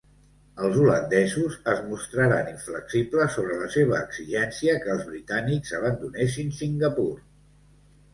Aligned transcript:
Els 0.67 0.77
holandesos 0.83 1.57
es 1.73 1.81
mostraren 1.89 2.47
inflexibles 2.53 3.35
sobre 3.39 3.57
la 3.59 3.67
seva 3.75 3.99
exigència 4.05 4.75
que 4.87 4.91
els 4.95 5.05
britànics 5.11 5.75
abandonessin 5.81 6.51
Singapur. 6.61 7.11